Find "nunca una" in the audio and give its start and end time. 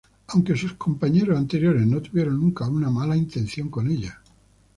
2.41-2.89